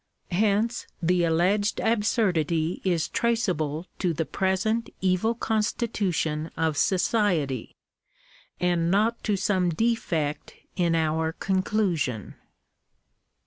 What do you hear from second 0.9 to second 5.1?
the alleged absurdity is traceable to the present